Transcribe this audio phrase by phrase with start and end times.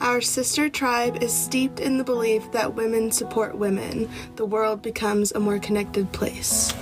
[0.00, 4.08] Our sister tribe is steeped in the belief that women support women.
[4.36, 6.72] The world becomes a more connected place.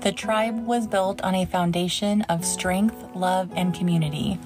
[0.00, 4.38] The tribe was built on a foundation of strength, love, and community.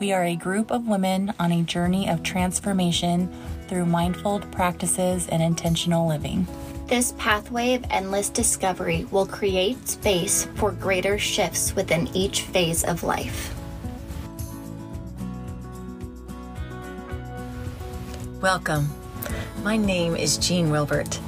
[0.00, 3.32] We are a group of women on a journey of transformation
[3.68, 6.48] through mindful practices and intentional living.
[6.88, 13.04] This pathway of endless discovery will create space for greater shifts within each phase of
[13.04, 13.54] life.
[18.40, 18.88] Welcome.
[19.62, 21.20] My name is Jean Wilbert,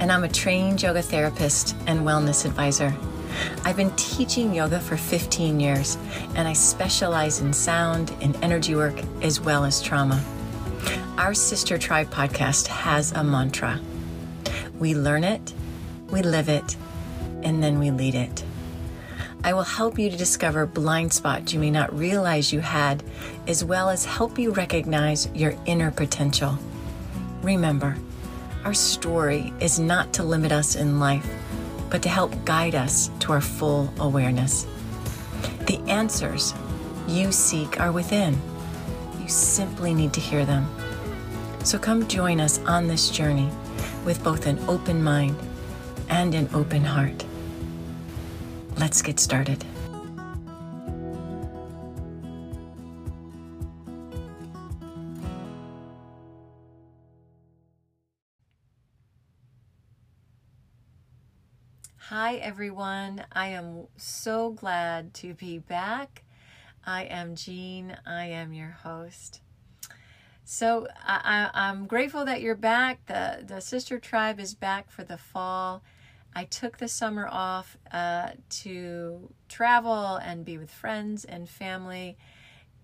[0.00, 2.94] and I'm a trained yoga therapist and wellness advisor.
[3.64, 5.96] I've been teaching yoga for 15 years,
[6.34, 10.22] and I specialize in sound and energy work as well as trauma.
[11.16, 13.80] Our Sister Tribe podcast has a mantra
[14.78, 15.54] we learn it,
[16.10, 16.76] we live it,
[17.42, 18.44] and then we lead it.
[19.44, 23.02] I will help you to discover blind spots you may not realize you had,
[23.46, 26.58] as well as help you recognize your inner potential.
[27.42, 27.96] Remember,
[28.64, 31.26] our story is not to limit us in life,
[31.88, 34.66] but to help guide us to our full awareness.
[35.66, 36.52] The answers
[37.06, 38.36] you seek are within.
[39.20, 40.68] You simply need to hear them.
[41.62, 43.50] So come join us on this journey
[44.04, 45.36] with both an open mind
[46.08, 47.24] and an open heart.
[48.78, 49.64] Let's get started.
[61.96, 63.24] Hi, everyone.
[63.32, 66.22] I am so glad to be back.
[66.86, 67.96] I am Jean.
[68.06, 69.40] I am your host.
[70.44, 73.04] So I, am grateful that you're back.
[73.06, 75.82] The, the sister tribe is back for the fall.
[76.38, 78.28] I took the summer off uh,
[78.60, 82.16] to travel and be with friends and family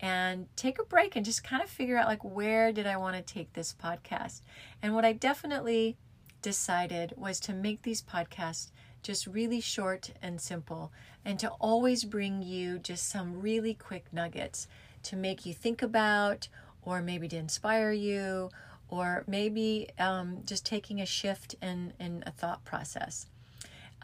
[0.01, 3.15] and take a break and just kind of figure out like where did I want
[3.15, 4.41] to take this podcast.
[4.81, 5.95] And what I definitely
[6.41, 8.71] decided was to make these podcasts
[9.01, 10.91] just really short and simple
[11.23, 14.67] and to always bring you just some really quick nuggets
[15.03, 16.49] to make you think about
[16.81, 18.49] or maybe to inspire you
[18.89, 23.27] or maybe um, just taking a shift in, in a thought process.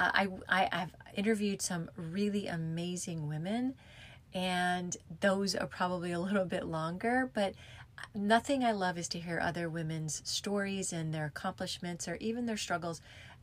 [0.02, 3.76] I, I, I've interviewed some really amazing women,
[4.34, 7.54] and those are probably a little bit longer, but
[8.16, 12.58] nothing I love is to hear other women's stories and their accomplishments or even their
[12.58, 13.02] struggles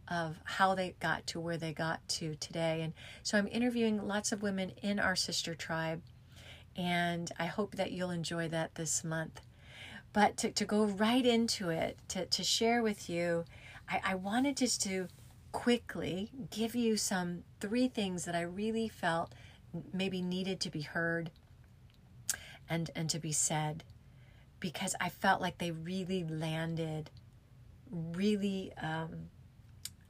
[0.09, 2.81] of how they got to where they got to today.
[2.83, 6.03] And so I'm interviewing lots of women in our sister tribe,
[6.77, 9.43] and I hope that you'll enjoy that this month.
[10.13, 13.45] But to, to go right into it, to, to share with you,
[13.89, 15.09] I, I wanted just to
[15.53, 19.33] quickly give you some three things that I really felt
[19.93, 21.31] maybe needed to be heard
[22.69, 23.85] and and to be said
[24.61, 27.11] because I felt like they really landed
[27.91, 29.31] really um,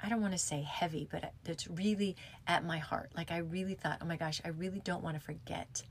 [0.03, 2.17] I don't want to say heavy, but it's really
[2.47, 3.11] at my heart.
[3.17, 5.83] Like I really thought, oh my gosh, I really don't want to forget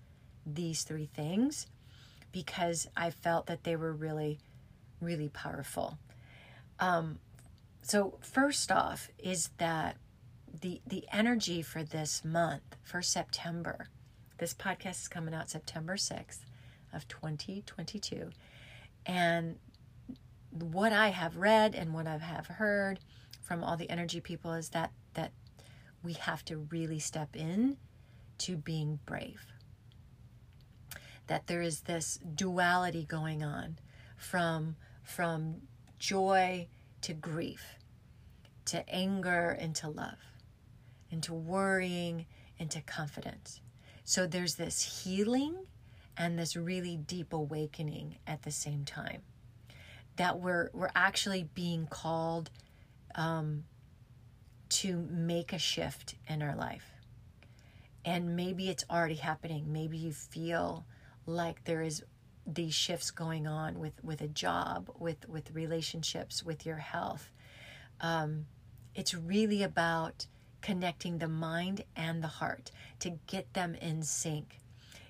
[0.45, 1.67] these three things
[2.31, 4.39] because I felt that they were really,
[5.01, 5.97] really powerful.
[6.79, 7.19] Um,
[7.87, 9.95] so first off is that
[10.61, 13.87] the the energy for this month for September.
[14.39, 16.39] This podcast is coming out September 6th
[16.93, 18.29] of 2022
[19.05, 19.55] and
[20.51, 22.99] what I have read and what I have heard
[23.41, 25.31] from all the energy people is that that
[26.03, 27.77] we have to really step in
[28.39, 29.53] to being brave.
[31.27, 33.79] That there is this duality going on
[34.17, 35.61] from from
[35.99, 36.67] joy
[37.01, 37.76] to grief
[38.67, 40.17] to anger into love,
[41.09, 42.25] into worrying,
[42.57, 43.61] into confidence.
[44.03, 45.55] So there's this healing
[46.17, 49.21] and this really deep awakening at the same time.
[50.15, 52.49] That we're we're actually being called
[53.15, 53.65] um,
[54.69, 56.91] to make a shift in our life.
[58.03, 59.71] And maybe it's already happening.
[59.71, 60.85] Maybe you feel
[61.25, 62.03] like there is
[62.45, 67.31] these shifts going on with with a job, with with relationships, with your health.
[68.01, 68.45] Um,
[68.97, 70.25] it's really about
[70.61, 74.57] connecting the mind and the heart to get them in sync.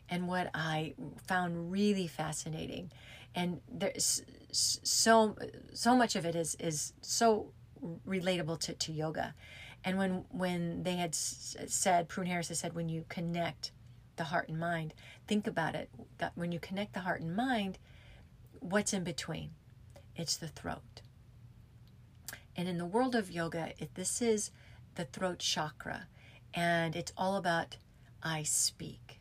[0.10, 0.94] And what I
[1.26, 2.92] found really fascinating,
[3.34, 5.36] and there's so
[5.74, 7.54] so much of it is is so
[8.08, 9.34] relatable to, to yoga.
[9.84, 13.72] And when when they had said, Prune Harris has said, when you connect
[14.18, 14.94] the heart and mind,
[15.28, 15.90] think about it.
[16.18, 17.78] That when you connect the heart and mind,
[18.60, 19.52] what's in between?
[20.16, 21.02] It's the throat.
[22.58, 24.50] And in the world of yoga, it, this is
[24.96, 26.08] the throat chakra,
[26.56, 27.78] and it's all about
[28.24, 29.20] I speak.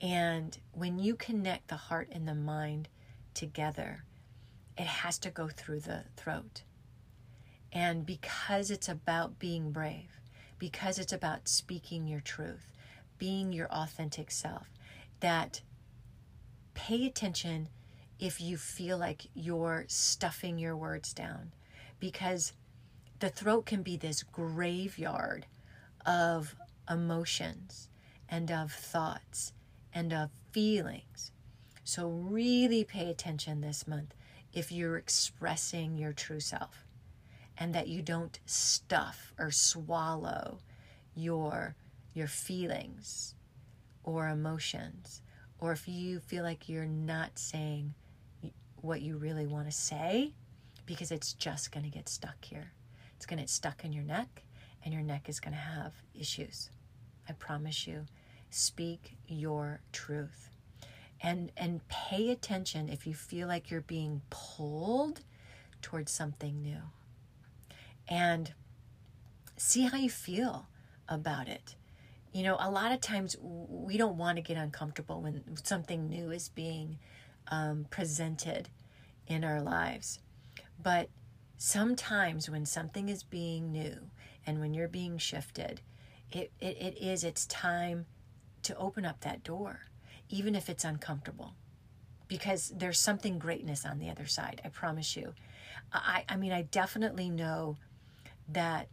[0.00, 2.88] And when you connect the heart and the mind
[3.34, 4.04] together,
[4.76, 6.62] it has to go through the throat.
[7.72, 10.20] And because it's about being brave,
[10.58, 12.72] because it's about speaking your truth,
[13.18, 14.68] being your authentic self,
[15.20, 15.60] that
[16.74, 17.68] pay attention
[18.18, 21.52] if you feel like you're stuffing your words down
[22.00, 22.52] because
[23.20, 25.46] the throat can be this graveyard
[26.06, 26.54] of
[26.88, 27.88] emotions
[28.28, 29.52] and of thoughts
[29.92, 31.32] and of feelings.
[31.84, 34.14] So, really pay attention this month
[34.52, 36.84] if you're expressing your true self
[37.56, 40.58] and that you don't stuff or swallow
[41.14, 41.74] your
[42.14, 43.34] your feelings
[44.04, 45.22] or emotions
[45.60, 47.94] or if you feel like you're not saying
[48.80, 50.32] what you really want to say
[50.88, 52.72] because it's just going to get stuck here.
[53.14, 54.42] It's going to get stuck in your neck
[54.82, 56.70] and your neck is going to have issues.
[57.28, 58.06] I promise you.
[58.50, 60.48] Speak your truth.
[61.20, 65.20] And and pay attention if you feel like you're being pulled
[65.82, 66.80] towards something new.
[68.08, 68.54] And
[69.58, 70.68] see how you feel
[71.06, 71.74] about it.
[72.32, 76.30] You know, a lot of times we don't want to get uncomfortable when something new
[76.30, 76.98] is being
[77.48, 78.70] um, presented
[79.26, 80.20] in our lives.
[80.82, 81.08] But
[81.56, 84.10] sometimes when something is being new
[84.46, 85.80] and when you're being shifted,
[86.30, 88.06] it, it, it is, it's time
[88.62, 89.80] to open up that door,
[90.28, 91.54] even if it's uncomfortable.
[92.28, 95.34] Because there's something greatness on the other side, I promise you.
[95.92, 97.78] I, I mean, I definitely know
[98.48, 98.88] that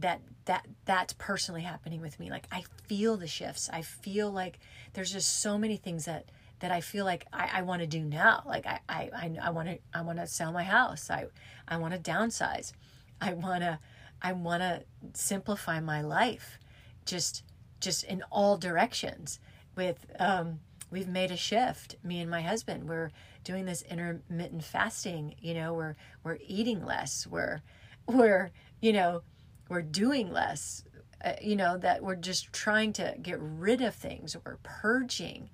[0.00, 4.58] that that that's personally happening with me like i feel the shifts i feel like
[4.94, 6.24] there's just so many things that
[6.60, 8.42] that i feel like i, I want to do now.
[8.46, 11.10] Like i i i want to i want to sell my house.
[11.10, 11.26] I
[11.66, 12.72] i want to downsize.
[13.20, 13.78] I want to
[14.22, 14.84] i want to
[15.14, 16.58] simplify my life
[17.04, 17.42] just
[17.80, 19.40] just in all directions.
[19.76, 20.60] With um
[20.90, 22.88] we've made a shift me and my husband.
[22.88, 23.10] We're
[23.42, 27.26] doing this intermittent fasting you know we're we're eating less.
[27.26, 27.62] We're
[28.06, 29.22] we're you know
[29.68, 30.84] we're doing less.
[31.22, 34.36] Uh, you know that we're just trying to get rid of things.
[34.42, 35.50] We're purging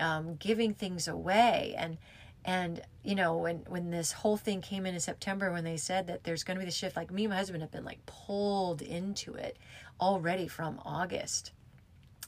[0.00, 1.98] um, giving things away and
[2.44, 6.06] and you know when when this whole thing came in in september when they said
[6.06, 8.04] that there's going to be the shift like me and my husband have been like
[8.06, 9.58] pulled into it
[10.00, 11.52] already from august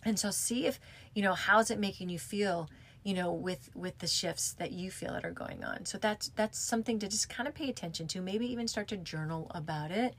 [0.05, 0.81] and so see if
[1.15, 2.69] you know how's it making you feel
[3.05, 6.31] you know with with the shifts that you feel that are going on so that's
[6.31, 9.91] that's something to just kind of pay attention to maybe even start to journal about
[9.91, 10.15] it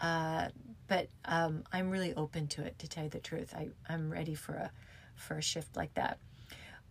[0.00, 0.48] uh,
[0.88, 2.78] but um, I'm really open to it.
[2.80, 4.70] To tell you the truth, I I'm ready for a
[5.14, 6.18] for a shift like that.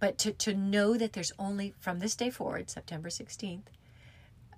[0.03, 3.67] But to to know that there's only from this day forward, September 16th,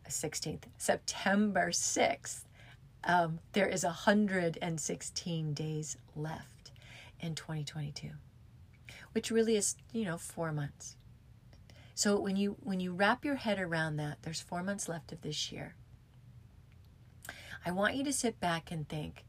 [0.09, 2.45] 16th, September 6th,
[3.03, 6.71] um, there is 116 days left
[7.19, 8.09] in 2022,
[9.11, 10.95] which really is you know four months.
[11.93, 15.21] So when you when you wrap your head around that, there's four months left of
[15.21, 15.75] this year
[17.63, 19.25] I want you to sit back and think,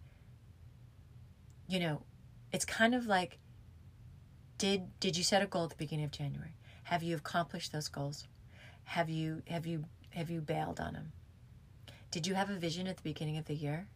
[1.69, 2.05] you know,
[2.53, 3.39] it's kind of like
[4.59, 6.55] did did you set a goal at the beginning of January?
[6.85, 8.27] Have you accomplished those goals?
[8.85, 11.13] Have you have you have you bailed on them?
[12.11, 13.89] Did you have a vision at the beginning of the year?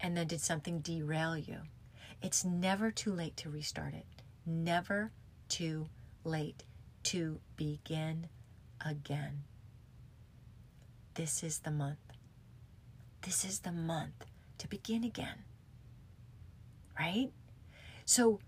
[0.00, 1.58] And then did something derail you?
[2.22, 4.06] It's never too late to restart it.
[4.44, 5.12] Never
[5.48, 5.88] too
[6.24, 6.64] late
[7.04, 8.28] to begin
[8.84, 9.44] again.
[11.14, 11.98] This is the month.
[13.22, 14.24] This is the month
[14.58, 15.44] to begin again.
[16.98, 17.30] Right?
[18.04, 18.40] So,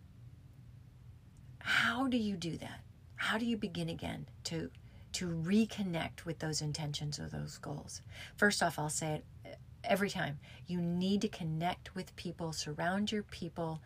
[1.66, 2.80] how do you do that?
[3.16, 4.70] How do you begin again to
[5.12, 8.02] to reconnect with those intentions or those goals?
[8.36, 9.54] First off, I'll say it uh,
[9.84, 10.38] every time.
[10.66, 13.82] You need to connect with people, surround your people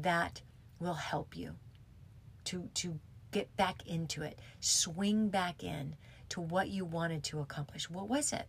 [0.00, 0.42] that
[0.78, 1.56] will help you
[2.44, 2.98] to to
[3.32, 5.96] get back into it, swing back in
[6.28, 7.90] to what you wanted to accomplish.
[7.90, 8.46] What was it?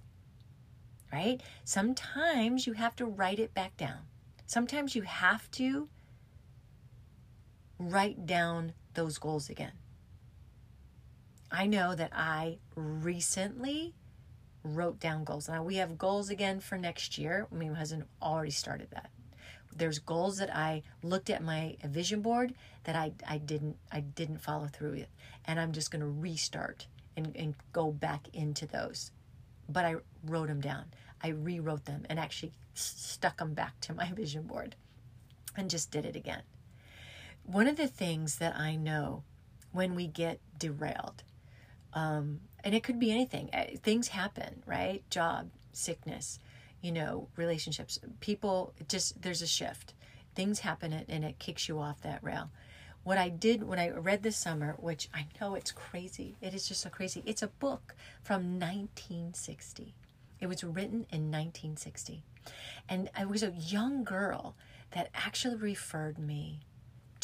[1.16, 1.42] right?
[1.64, 4.00] Sometimes you have to write it back down.
[4.46, 5.88] Sometimes you have to
[7.80, 9.74] write down those goals again.
[11.52, 13.94] I know that I recently
[14.64, 15.48] wrote down goals.
[15.48, 17.48] Now we have goals again for next year.
[17.52, 19.12] Me and my husband already started that.
[19.76, 22.54] There's goals that I looked at my vision board
[22.86, 25.08] that I, I didn't I didn't follow through with.
[25.46, 29.12] And I'm just gonna restart and, and go back into those.
[29.70, 30.86] But I wrote them down.
[31.22, 34.76] I rewrote them and actually stuck them back to my vision board
[35.56, 36.42] and just did it again.
[37.46, 39.24] One of the things that I know
[39.72, 41.24] when we get derailed,
[41.94, 45.08] um, and it could be anything, eh, things happen, right?
[45.10, 46.40] Job, sickness,
[46.82, 49.94] you know, relationships, people, just there's a shift.
[50.34, 52.50] Things happen and it kicks you off that rail.
[53.04, 56.68] what I did when I read this summer, which I know it's crazy, it is
[56.68, 57.22] just so crazy.
[57.24, 59.94] It's a book from 1960.
[60.40, 62.24] It was written in 1960.
[62.90, 64.56] And I was a young girl
[64.92, 66.62] that actually referred me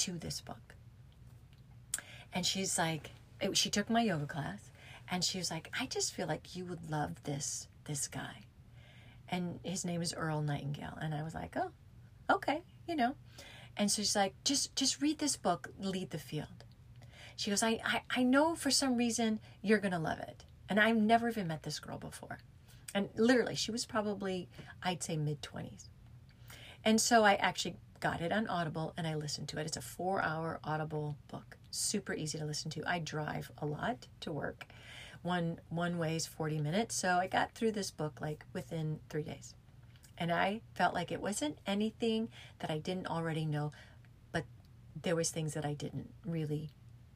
[0.02, 0.76] to this book.
[2.34, 4.72] And she's like, it, she took my yoga class
[5.10, 8.46] and she was like, I just feel like you would love this this guy.
[9.30, 10.98] And his name is Earl Nightingale.
[11.02, 11.72] And I was like, oh,
[12.30, 13.16] okay, you know.
[13.78, 16.66] And so she's like, just just read this book, Lead the Field.
[17.36, 20.46] She goes, I, I, I know for some reason you're gonna love it.
[20.68, 22.40] And I've never even met this girl before.
[22.96, 24.50] And literally, she was probably,
[24.82, 25.90] I'd say, mid 20s.
[26.84, 29.68] And so I actually got it on Audible and I listened to it.
[29.68, 32.84] It's a four hour Audible book, super easy to listen to.
[32.86, 34.66] I drive a lot to work.
[35.22, 36.96] One one way is 40 minutes.
[36.96, 39.54] So I got through this book like within three days.
[40.18, 42.30] And I felt like it wasn't anything
[42.60, 43.72] that I didn't already know,
[44.32, 44.44] but
[45.02, 46.70] there was things that I didn't really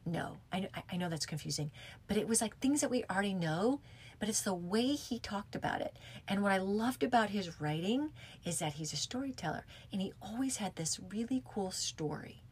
[0.06, 0.38] know.
[0.52, 1.70] I, I know that's confusing,
[2.06, 3.80] but it was like things that we already know,
[4.18, 5.96] but it's the way he talked about it.
[6.28, 8.10] And what I loved about his writing
[8.44, 12.42] is that he's a storyteller and he always had this really cool story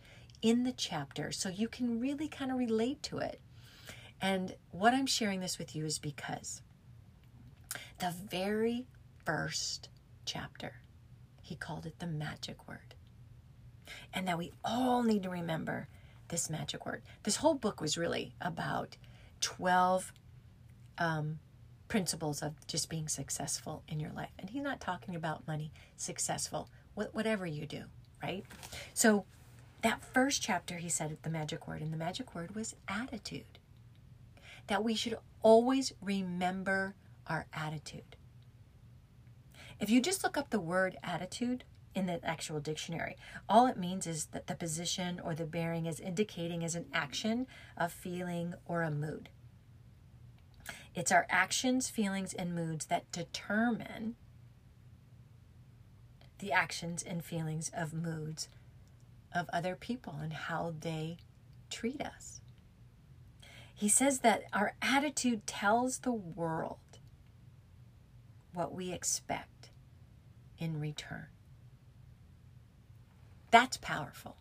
[0.42, 3.40] in the chapter so you can really kind of relate to it.
[4.20, 6.62] And what I'm sharing this with you is because
[7.98, 8.86] the very
[9.24, 9.88] first
[10.24, 10.80] chapter,
[11.42, 12.94] he called it the magic word.
[14.12, 15.88] And that we all need to remember
[16.28, 17.02] this magic word.
[17.22, 18.96] This whole book was really about
[19.40, 20.12] 12
[20.98, 21.38] um,
[21.88, 24.30] principles of just being successful in your life.
[24.38, 27.84] And he's not talking about money, successful, wh- whatever you do,
[28.22, 28.44] right?
[28.92, 29.24] So,
[29.82, 33.58] that first chapter, he said the magic word, and the magic word was attitude.
[34.68, 36.94] That we should always remember
[37.26, 38.16] our attitude.
[39.78, 41.64] If you just look up the word attitude
[41.94, 43.16] in the actual dictionary,
[43.48, 47.46] all it means is that the position or the bearing is indicating as an action,
[47.76, 49.28] a feeling, or a mood.
[50.94, 54.16] It's our actions, feelings, and moods that determine
[56.38, 58.48] the actions and feelings of moods
[59.34, 61.18] of other people and how they
[61.70, 62.40] treat us.
[63.74, 66.78] He says that our attitude tells the world
[68.52, 69.70] what we expect
[70.58, 71.26] in return.
[73.54, 74.34] That's powerful.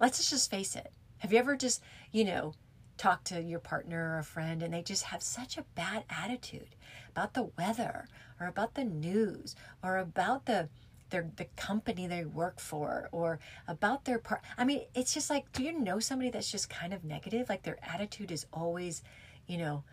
[0.00, 0.90] Let's just face it.
[1.18, 1.80] Have you ever just,
[2.10, 2.54] you know,
[2.96, 6.74] talked to your partner or a friend and they just have such a bad attitude
[7.12, 8.08] about the weather
[8.40, 10.68] or about the news or about the
[11.10, 15.52] their the company they work for or about their part I mean it's just like
[15.52, 19.04] do you know somebody that's just kind of negative like their attitude is always
[19.46, 19.84] you know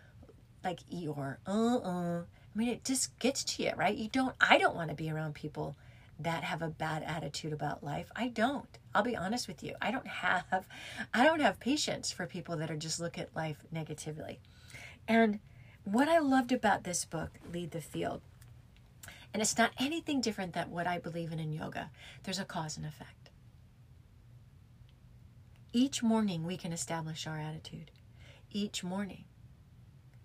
[0.64, 2.22] like Eeyore uh-uh
[2.54, 3.96] I mean, it just gets to you, right?
[3.96, 5.76] You don't, I don't want to be around people
[6.22, 8.10] that have a bad attitude about life.
[8.14, 8.78] I don't.
[8.94, 9.74] I'll be honest with you.
[9.80, 10.66] I don't have,
[11.14, 14.40] I don't have patience for people that are just look at life negatively.
[15.08, 15.40] And
[15.84, 18.20] what I loved about this book, Lead the Field,
[19.32, 21.90] and it's not anything different than what I believe in in yoga.
[22.24, 23.30] There's a cause and effect.
[25.72, 27.92] Each morning we can establish our attitude.
[28.50, 29.24] Each morning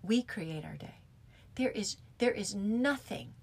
[0.02, 0.96] we create our day.
[1.54, 3.34] There is there is nothing,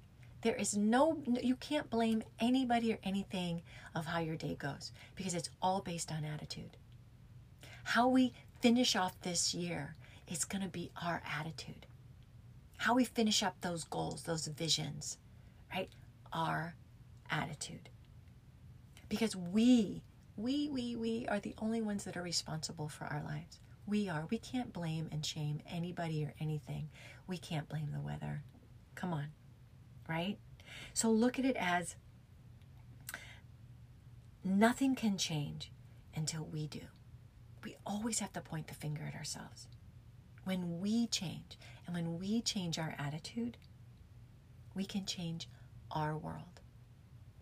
[0.44, 3.62] there is no, you can't blame anybody or anything
[3.96, 6.78] of how your day goes because it's all based on attitude.
[7.84, 9.96] How we finish off this year
[10.28, 11.86] is going to be our attitude.
[12.78, 15.18] How we finish up those goals, those visions,
[15.74, 15.90] right?
[16.34, 16.76] Our
[17.32, 17.90] attitude.
[19.08, 20.04] Because we,
[20.36, 23.60] we, we, we are the only ones that are responsible for our lives.
[23.88, 24.28] We are.
[24.30, 26.90] We can't blame and shame anybody or anything.
[27.28, 28.44] We can't blame the weather.
[28.96, 29.28] Come on,
[30.08, 30.38] right?
[30.94, 31.96] So look at it as
[34.44, 35.72] nothing can change
[36.16, 36.82] until we do.
[37.64, 39.68] We always have to point the finger at ourselves.
[40.44, 43.58] When we change and when we change our attitude,
[44.76, 45.48] we can change
[45.92, 46.60] our world.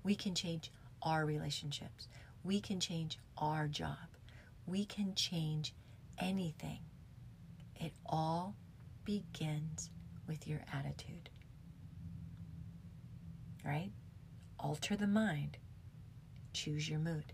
[0.04, 2.08] We can change our relationships.
[2.44, 3.98] We can change our job.
[4.68, 5.74] We can change
[6.20, 6.80] anything.
[7.76, 8.56] It all
[9.06, 9.90] begins
[10.28, 11.30] with your attitude
[13.66, 13.92] right?
[14.60, 15.58] Alter the mind,
[16.54, 17.34] choose your mood.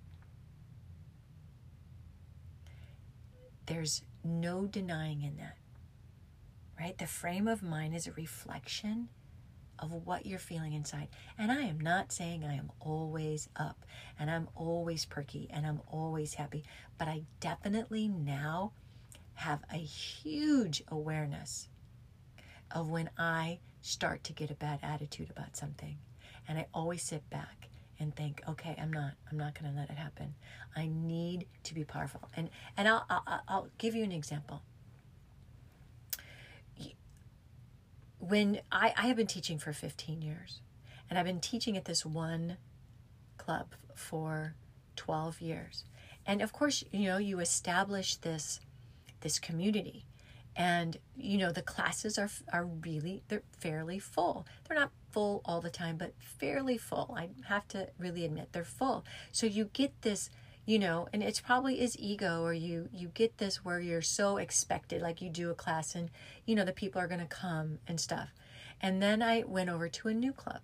[3.65, 5.57] There's no denying in that,
[6.79, 6.97] right?
[6.97, 9.09] The frame of mind is a reflection
[9.79, 11.07] of what you're feeling inside.
[11.37, 13.85] And I am not saying I am always up
[14.19, 16.63] and I'm always perky and I'm always happy,
[16.97, 18.71] but I definitely now
[19.35, 21.67] have a huge awareness
[22.71, 25.97] of when I start to get a bad attitude about something
[26.47, 29.89] and I always sit back and think, okay, I'm not, I'm not going to let
[29.89, 30.35] it happen.
[30.75, 32.29] I need to be powerful.
[32.35, 34.61] And and I'll, I'll I'll give you an example.
[38.19, 40.61] When I I have been teaching for 15 years,
[41.09, 42.57] and I've been teaching at this one
[43.37, 44.55] club for
[44.95, 45.85] 12 years,
[46.25, 48.59] and of course, you know, you establish this
[49.21, 50.05] this community
[50.55, 55.61] and you know the classes are are really they're fairly full they're not full all
[55.61, 59.03] the time but fairly full i have to really admit they're full.
[59.31, 60.29] So you get this
[60.67, 64.37] you know and it's probably is ego or you you get this where you're so
[64.37, 66.11] expected like you do a class and
[66.45, 68.29] you know the people are to come and stuff.
[68.79, 70.61] And then i went over to a new club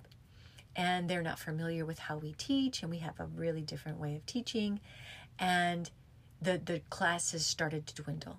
[0.75, 4.15] and they're not familiar with how we teach and we have a really different way
[4.15, 4.79] of teaching
[5.39, 5.89] and
[6.39, 8.37] the the classes started to dwindle.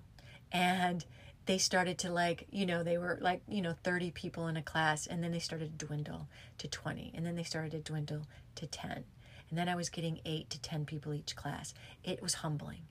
[0.49, 1.03] And
[1.45, 4.61] they started to like you know they were like you know 30 people in a
[4.61, 8.25] class and then they started to dwindle to 20 and then they started to dwindle
[8.55, 9.03] to 10
[9.49, 11.73] and then i was getting 8 to 10 people each class.
[12.03, 12.81] It was humbling.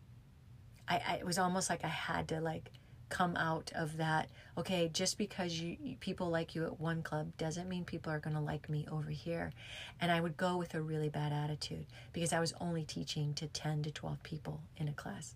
[0.89, 2.71] I, I it was almost like i had to like
[3.11, 7.69] come out of that okay just because you people like you at one club doesn't
[7.69, 9.53] mean people are going to like me over here.
[10.01, 13.47] And i would go with a really bad attitude because i was only teaching to
[13.47, 15.35] 10 to 12 people in a class.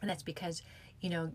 [0.00, 0.62] And that's because
[1.00, 1.30] you know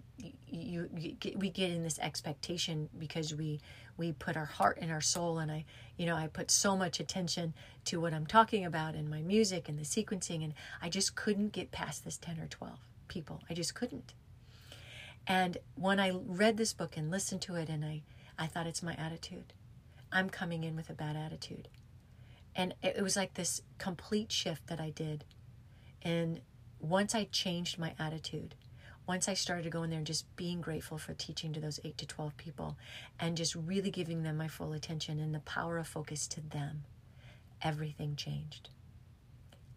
[0.48, 3.60] you, you we get in this expectation because we
[3.98, 5.64] we put our heart and our soul and i
[5.98, 7.54] you know i put so much attention
[7.86, 11.52] to what i'm talking about and my music and the sequencing and i just couldn't
[11.52, 12.80] get past this 10 or 12
[13.12, 13.42] people.
[13.50, 14.14] I just couldn't.
[15.28, 18.02] And when i read this book and listened to it and i
[18.40, 19.54] i thought it's my attitude.
[20.12, 21.70] I'm coming in with a bad attitude.
[22.56, 25.26] And it was like this complete shift that i did.
[26.02, 26.42] And
[26.80, 28.56] once i changed my attitude
[29.08, 31.80] once I started to go in there and just being grateful for teaching to those
[31.84, 32.78] 8 to 12 people
[33.20, 36.84] and just really giving them my full attention and the power of focus to them,
[37.62, 38.70] everything changed.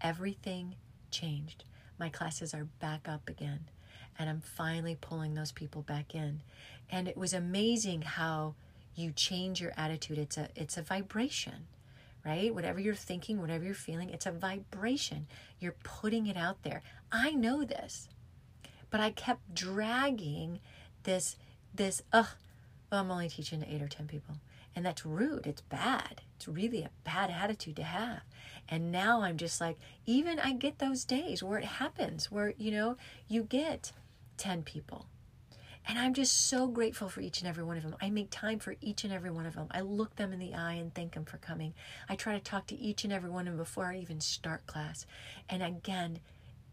[0.00, 0.76] Everything
[1.10, 1.64] changed.
[1.98, 3.68] My classes are back up again
[4.18, 6.42] and I'm finally pulling those people back in.
[6.90, 8.54] And it was amazing how
[8.94, 10.18] you change your attitude.
[10.18, 11.66] It's a it's a vibration
[12.24, 12.54] right?
[12.54, 15.26] Whatever you're thinking, whatever you're feeling, it's a vibration.
[15.60, 16.82] You're putting it out there.
[17.12, 18.08] I know this
[18.94, 20.60] but I kept dragging
[21.02, 21.34] this
[21.74, 22.28] this ugh
[22.92, 24.36] oh, I'm only teaching eight or ten people.
[24.76, 25.48] And that's rude.
[25.48, 26.20] It's bad.
[26.36, 28.20] It's really a bad attitude to have.
[28.68, 32.70] And now I'm just like, even I get those days where it happens, where, you
[32.70, 33.90] know, you get
[34.36, 35.06] 10 people.
[35.88, 37.96] And I'm just so grateful for each and every one of them.
[38.00, 39.66] I make time for each and every one of them.
[39.72, 41.74] I look them in the eye and thank them for coming.
[42.08, 44.66] I try to talk to each and every one of them before I even start
[44.66, 45.04] class.
[45.48, 46.20] And again,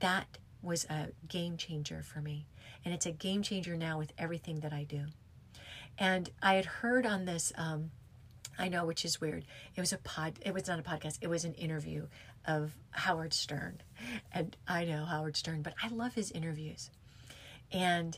[0.02, 2.45] that was a game changer for me.
[2.84, 5.06] And it's a game changer now with everything that I do.
[5.97, 7.91] And I had heard on this, um,
[8.58, 9.45] I know, which is weird.
[9.76, 12.08] It was a pod, it was not a podcast, it was an interview
[12.45, 13.82] of Howard Stern.
[14.32, 16.89] And I know Howard Stern, but I love his interviews.
[17.71, 18.17] And,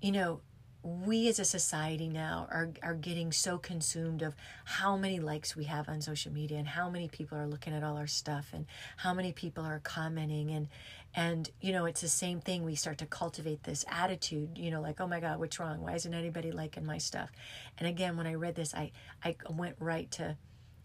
[0.00, 0.40] you know,
[0.84, 4.34] we as a society now are, are getting so consumed of
[4.64, 7.82] how many likes we have on social media and how many people are looking at
[7.82, 8.66] all our stuff and
[8.98, 10.68] how many people are commenting and
[11.14, 14.80] and you know it's the same thing we start to cultivate this attitude you know
[14.80, 17.30] like oh my god what's wrong why isn't anybody liking my stuff
[17.78, 18.90] and again when i read this i
[19.24, 20.36] i went right to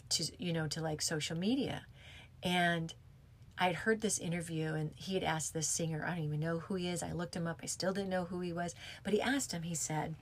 [0.10, 1.86] to you know to like social media
[2.44, 2.94] and
[3.62, 6.60] I had heard this interview and he had asked this singer, I don't even know
[6.60, 7.04] who he is.
[7.04, 7.60] I looked him up.
[7.62, 10.16] I still didn't know who he was, but he asked him, he said,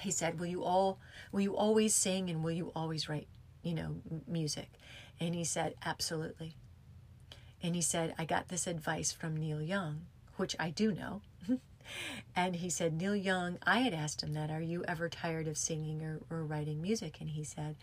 [0.00, 0.98] he said, "Will you all
[1.32, 3.28] will you always sing and will you always write,
[3.62, 4.70] you know, music?"
[5.20, 6.56] And he said, "Absolutely."
[7.64, 11.22] And he said, "I got this advice from Neil Young, which I do know."
[12.36, 15.58] and he said, Neil Young, I had asked him that, are you ever tired of
[15.58, 17.18] singing or, or writing music?
[17.20, 17.76] And he said,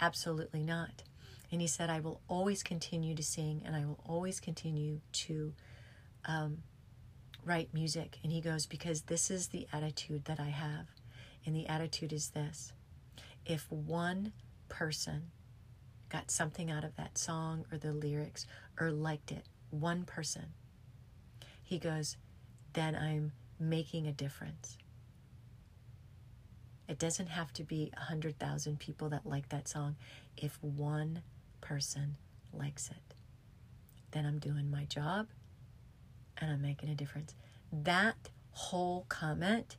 [0.00, 1.02] absolutely not.
[1.50, 5.52] And he said, I will always continue to sing and I will always continue to
[6.24, 6.58] um,
[7.44, 8.18] write music.
[8.22, 10.86] And he goes, Because this is the attitude that I have.
[11.46, 12.72] And the attitude is this
[13.46, 14.32] if one
[14.68, 15.30] person
[16.08, 18.46] got something out of that song or the lyrics
[18.78, 20.46] or liked it, one person,
[21.62, 22.16] he goes,
[22.72, 24.78] then I'm making a difference.
[26.88, 29.96] It doesn't have to be a 100,000 people that like that song.
[30.36, 31.22] If one
[31.60, 32.16] person
[32.52, 33.14] likes it,
[34.10, 35.28] then I'm doing my job
[36.38, 37.34] and I'm making a difference.
[37.72, 38.16] That
[38.50, 39.76] whole comment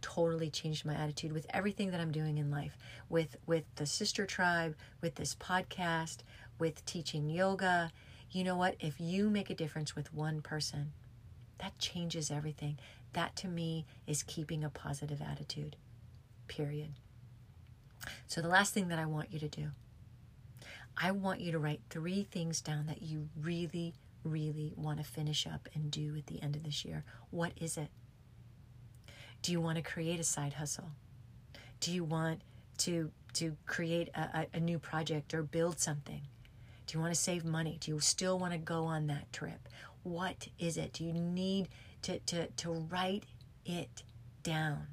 [0.00, 2.76] totally changed my attitude with everything that I'm doing in life
[3.08, 6.18] with with the sister tribe with this podcast
[6.58, 7.90] with teaching yoga
[8.30, 10.92] you know what if you make a difference with one person
[11.58, 12.78] that changes everything
[13.12, 15.76] that to me is keeping a positive attitude
[16.46, 16.94] period
[18.26, 19.70] so the last thing that I want you to do
[21.00, 25.46] I want you to write three things down that you really, really want to finish
[25.46, 27.04] up and do at the end of this year.
[27.30, 27.88] What is it?
[29.42, 30.90] Do you want to create a side hustle?
[31.78, 32.40] Do you want
[32.78, 36.22] to to create a, a, new project or build something?
[36.88, 37.76] Do you want to save money?
[37.80, 39.68] Do you still want to go on that trip?
[40.04, 40.94] What is it?
[40.94, 41.68] Do you need
[42.02, 43.24] to, to, to write
[43.66, 44.02] it
[44.42, 44.86] down?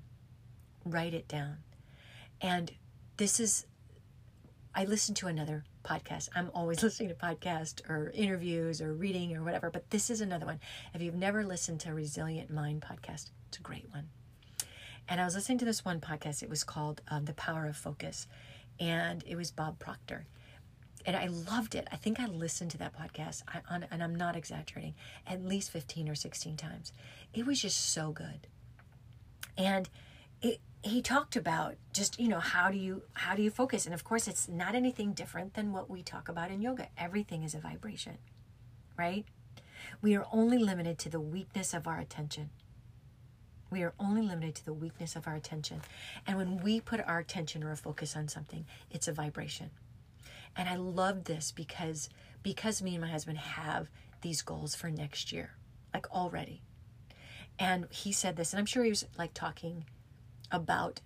[0.84, 1.60] Write it down.
[2.42, 2.74] And
[3.16, 3.66] this is,
[4.76, 6.28] I listened to another podcast.
[6.36, 10.46] I'm always listening to podcasts or interviews or reading or whatever, but this is another
[10.46, 10.60] one.
[10.94, 14.10] If you've never listened to Resilient Mind podcast, it's a great one.
[15.08, 16.44] And I was listening to this one podcast.
[16.44, 18.28] It was called um, The Power of Focus,
[18.82, 20.26] and it was Bob Proctor.
[21.06, 21.88] And I loved it.
[21.92, 24.96] I think I listened to that podcast, I, on, and I'm not exaggerating,
[25.28, 26.94] at least 15 or 16 times.
[27.34, 28.48] It was just so good.
[29.58, 29.88] And
[30.42, 33.96] it, he talked about just you know how do you how do you focus and
[33.96, 37.56] of course it's not anything different than what we talk about in yoga everything is
[37.56, 38.20] a vibration
[38.96, 39.26] right
[40.04, 42.52] we are only limited to the weakness of our attention
[43.76, 45.82] we are only limited to the weakness of our attention.
[46.26, 49.72] And when we put our attention or focus on something, it's a vibration.
[50.56, 52.10] And I love this because
[52.44, 53.90] because me and my husband have
[54.22, 55.56] these goals for next year,
[55.94, 56.62] like already.
[57.58, 59.86] And he said this, and I'm sure he was like talking
[60.52, 61.02] about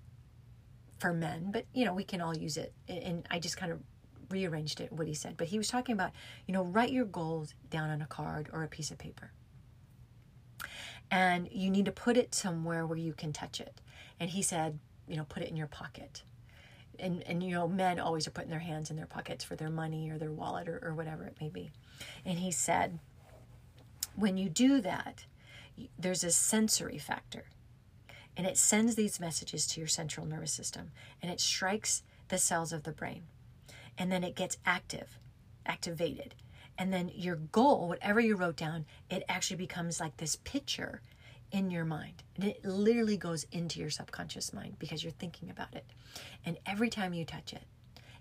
[1.00, 2.74] for men, but you know, we can all use it.
[2.88, 3.80] And I just kind of
[4.30, 5.38] rearranged it what he said.
[5.38, 6.12] But he was talking about,
[6.46, 9.32] you know, write your goals down on a card or a piece of paper
[11.12, 13.82] and you need to put it somewhere where you can touch it.
[14.20, 16.24] And he said, you know, put it in your pocket.
[17.00, 19.70] And, and you know, men always are putting their hands in their pockets for their
[19.70, 21.72] money or their wallet or, or whatever it may be.
[22.26, 23.00] And he said,
[24.16, 25.26] when you do that,
[25.98, 27.46] there's a sensory factor.
[28.36, 32.74] And it sends these messages to your central nervous system and it strikes the cells
[32.74, 33.24] of the brain.
[33.98, 35.20] And then it gets active,
[35.66, 36.36] activated
[36.80, 41.02] and then your goal, whatever you wrote down, it actually becomes like this picture
[41.52, 42.24] in your mind.
[42.36, 45.86] And it literally goes into your subconscious mind because you're thinking about it.
[46.46, 47.64] And every time you touch it,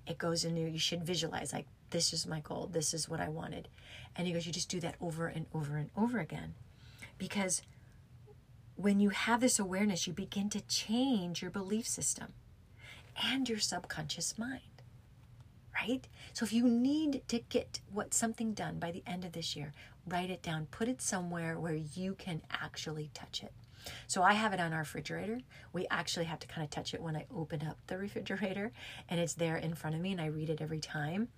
[0.07, 3.29] it goes into you should visualize like this is my goal, this is what I
[3.29, 3.69] wanted.
[4.17, 6.55] And he goes, you just do that over and over and over again.
[7.19, 7.63] Because
[8.77, 12.33] when you have this awareness, you begin to change your belief system
[13.23, 14.63] and your subconscious mind
[15.81, 16.07] right?
[16.33, 19.73] So if you need to get what something done by the end of this year,
[20.09, 23.53] write it down, put it somewhere where you can actually touch it.
[24.07, 25.41] So I have it on our refrigerator.
[25.73, 28.73] We actually have to kind of touch it when I open up the refrigerator
[29.09, 31.29] and it's there in front of me and I read it every time.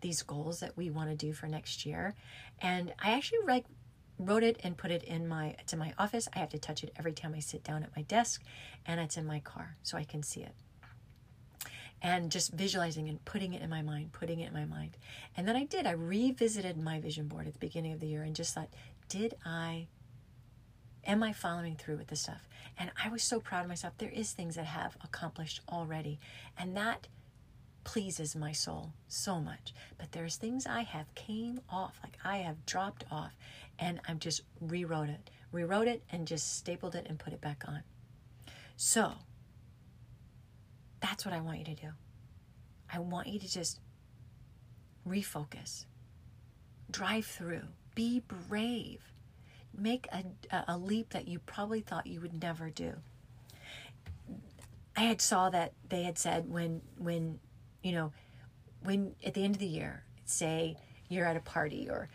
[0.00, 2.14] These goals that we want to do for next year.
[2.60, 3.66] And I actually like
[4.18, 6.28] wrote it and put it in my to my office.
[6.34, 8.42] I have to touch it every time I sit down at my desk
[8.86, 10.54] and it's in my car so I can see it
[12.02, 14.96] and just visualizing and putting it in my mind, putting it in my mind.
[15.36, 15.86] And then I did.
[15.86, 18.68] I revisited my vision board at the beginning of the year and just thought,
[19.08, 19.86] did I,
[21.06, 22.48] am I following through with this stuff?
[22.76, 23.94] And I was so proud of myself.
[23.98, 26.18] There is things that I have accomplished already.
[26.58, 27.06] And that
[27.84, 29.72] pleases my soul so much.
[29.96, 33.36] But there's things I have came off, like I have dropped off
[33.78, 37.64] and I've just rewrote it, rewrote it and just stapled it and put it back
[37.66, 37.82] on.
[38.76, 39.12] So
[41.02, 41.88] that's what I want you to do.
[42.90, 43.80] I want you to just
[45.06, 45.84] refocus,
[46.90, 49.00] drive through, be brave,
[49.76, 52.94] make a, a leap that you probably thought you would never do.
[54.96, 57.40] I had saw that they had said when when
[57.82, 58.12] you know
[58.82, 60.76] when at the end of the year, say
[61.08, 62.08] you're at a party or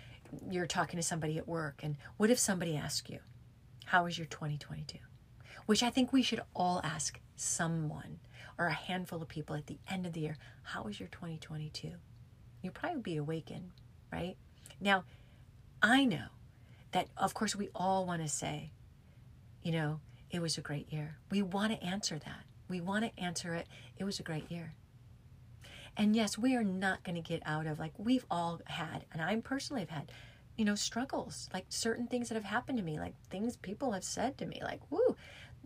[0.49, 3.19] you're talking to somebody at work, and what if somebody asks you,
[3.85, 4.99] "How was your 2022?"
[5.65, 8.19] Which I think we should all ask someone
[8.57, 11.91] or a handful of people at the end of the year, how was your 2022?
[12.61, 13.71] You'll probably be awakened,
[14.11, 14.35] right?
[14.81, 15.03] Now,
[15.81, 16.27] I know
[16.91, 18.71] that, of course, we all want to say,
[19.61, 19.99] you know,
[20.31, 21.17] it was a great year.
[21.29, 22.43] We want to answer that.
[22.69, 23.67] We want to answer it,
[23.97, 24.73] it was a great year.
[25.95, 29.21] And yes, we are not going to get out of, like, we've all had, and
[29.21, 30.11] I personally have had,
[30.57, 34.03] you know, struggles, like certain things that have happened to me, like things people have
[34.03, 35.15] said to me, like, woo,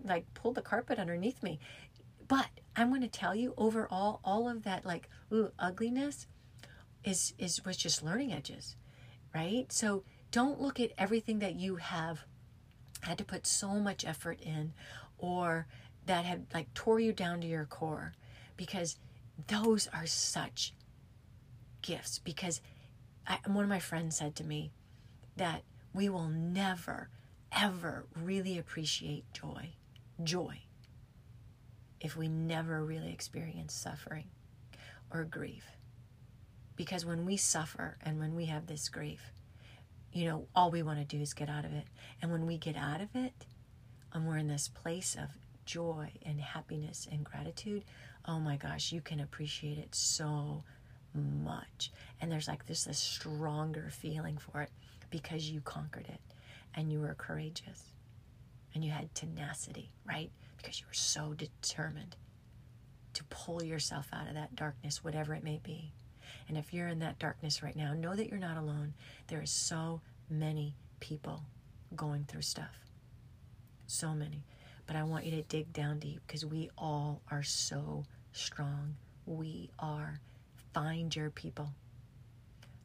[0.03, 1.59] like pull the carpet underneath me.
[2.31, 6.27] But I'm going to tell you overall, all of that like ooh, ugliness
[7.03, 8.77] is is was just learning edges,
[9.35, 9.69] right?
[9.69, 12.21] So don't look at everything that you have
[13.01, 14.71] had to put so much effort in
[15.17, 15.67] or
[16.05, 18.13] that had like tore you down to your core
[18.55, 18.95] because
[19.47, 20.73] those are such
[21.81, 22.61] gifts because
[23.27, 24.71] I, one of my friends said to me
[25.35, 25.63] that
[25.93, 27.09] we will never
[27.51, 29.71] ever really appreciate joy
[30.23, 30.61] joy
[32.01, 34.25] if we never really experience suffering
[35.13, 35.63] or grief.
[36.75, 39.31] Because when we suffer and when we have this grief,
[40.11, 41.85] you know, all we want to do is get out of it.
[42.21, 43.45] And when we get out of it,
[44.13, 45.29] and we're in this place of
[45.65, 47.85] joy and happiness and gratitude,
[48.25, 50.63] oh my gosh, you can appreciate it so
[51.13, 51.91] much.
[52.19, 54.71] And there's like this a stronger feeling for it
[55.09, 56.19] because you conquered it
[56.73, 57.93] and you were courageous
[58.73, 60.31] and you had tenacity, right?
[60.71, 62.15] Because you were so determined
[63.11, 65.91] to pull yourself out of that darkness, whatever it may be.
[66.47, 68.93] And if you're in that darkness right now, know that you're not alone.
[69.27, 71.43] There is so many people
[71.93, 72.85] going through stuff.
[73.85, 74.45] So many.
[74.87, 78.95] But I want you to dig down deep because we all are so strong.
[79.25, 80.21] We are.
[80.73, 81.73] Find your people.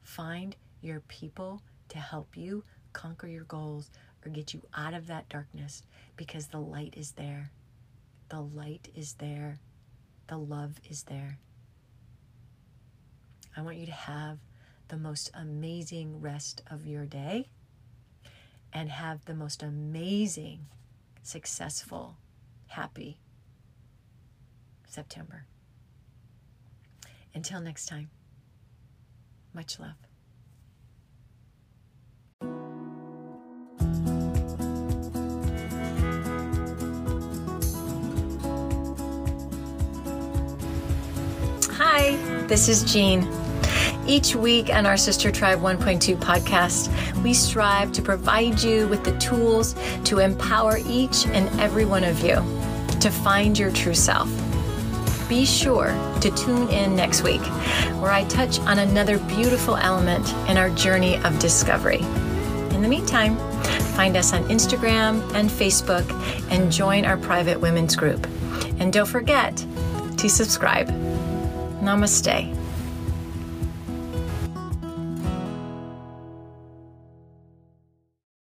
[0.03, 3.93] Find your people to help you conquer your goals
[4.25, 5.85] or get you out of that darkness
[6.17, 7.53] because the light is there.
[8.29, 9.59] The light is there.
[10.29, 11.39] The love is there.
[13.57, 14.39] I want you to have
[14.89, 17.49] the most amazing rest of your day
[18.73, 20.67] and have the most amazing,
[21.23, 22.17] successful,
[22.67, 23.19] happy
[24.87, 25.47] September.
[27.35, 28.11] Until next time,
[29.55, 29.97] much love.
[42.49, 43.29] This is Jean.
[44.07, 49.17] Each week on our Sister Tribe 1.2 podcast, we strive to provide you with the
[49.19, 52.37] tools to empower each and every one of you
[53.01, 54.29] to find your true self.
[55.29, 55.89] Be sure
[56.21, 57.41] to tune in next week,
[58.01, 61.99] where I touch on another beautiful element in our journey of discovery.
[62.71, 63.37] In the meantime,
[63.97, 66.09] find us on Instagram and Facebook
[66.53, 68.25] and join our private women's group.
[68.79, 69.57] And don't forget
[70.19, 71.06] to subscribe.
[71.87, 72.66] Namaste.